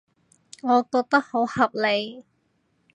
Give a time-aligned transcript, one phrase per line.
[0.63, 2.25] 我覺得好合理